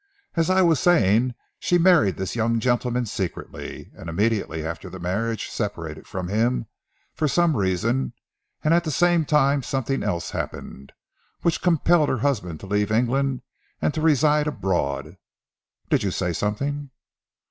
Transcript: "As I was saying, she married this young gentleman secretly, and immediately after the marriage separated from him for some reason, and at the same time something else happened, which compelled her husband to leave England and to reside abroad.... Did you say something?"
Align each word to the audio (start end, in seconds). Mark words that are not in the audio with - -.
"As 0.33 0.49
I 0.49 0.63
was 0.63 0.79
saying, 0.79 1.35
she 1.59 1.77
married 1.77 2.17
this 2.17 2.35
young 2.35 2.59
gentleman 2.59 3.05
secretly, 3.05 3.91
and 3.95 4.09
immediately 4.09 4.65
after 4.65 4.89
the 4.89 4.97
marriage 4.99 5.47
separated 5.51 6.07
from 6.07 6.27
him 6.27 6.65
for 7.13 7.27
some 7.27 7.55
reason, 7.55 8.13
and 8.63 8.73
at 8.73 8.83
the 8.83 8.89
same 8.89 9.25
time 9.25 9.61
something 9.61 10.01
else 10.01 10.31
happened, 10.31 10.91
which 11.43 11.61
compelled 11.61 12.09
her 12.09 12.17
husband 12.25 12.59
to 12.61 12.65
leave 12.65 12.91
England 12.91 13.43
and 13.79 13.93
to 13.93 14.01
reside 14.01 14.47
abroad.... 14.47 15.17
Did 15.91 16.01
you 16.01 16.09
say 16.09 16.33
something?" 16.33 16.89